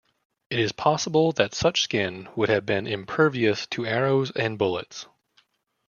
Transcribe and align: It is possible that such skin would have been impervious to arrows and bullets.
It 0.49 0.57
is 0.57 0.71
possible 0.71 1.31
that 1.33 1.53
such 1.53 1.83
skin 1.83 2.27
would 2.35 2.49
have 2.49 2.65
been 2.65 2.87
impervious 2.87 3.67
to 3.67 3.85
arrows 3.85 4.31
and 4.35 4.57
bullets. 4.57 5.05